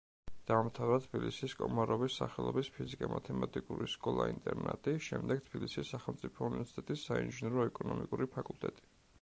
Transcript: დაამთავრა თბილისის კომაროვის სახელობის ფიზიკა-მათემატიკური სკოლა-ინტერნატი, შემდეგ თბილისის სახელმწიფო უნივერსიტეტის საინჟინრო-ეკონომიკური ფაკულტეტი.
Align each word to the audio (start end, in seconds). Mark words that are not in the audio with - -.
დაამთავრა 0.51 0.95
თბილისის 1.01 1.53
კომაროვის 1.59 2.15
სახელობის 2.21 2.71
ფიზიკა-მათემატიკური 2.77 3.89
სკოლა-ინტერნატი, 3.97 4.95
შემდეგ 5.09 5.45
თბილისის 5.51 5.93
სახელმწიფო 5.95 6.51
უნივერსიტეტის 6.51 7.09
საინჟინრო-ეკონომიკური 7.11 8.31
ფაკულტეტი. 8.39 8.91